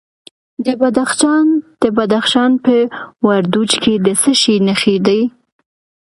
د 1.81 1.85
بدخشان 1.99 2.49
په 2.65 2.75
وردوج 3.27 3.71
کې 3.83 3.93
د 4.05 4.07
څه 4.21 4.31
شي 4.41 4.55
نښې 4.67 4.95
دي؟ 5.07 5.21